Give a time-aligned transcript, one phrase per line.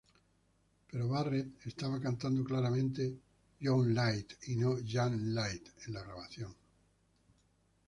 [0.89, 3.19] Pero Barrett está cantando claramente
[3.59, 6.55] "young light", y no "yang light" en la grabación.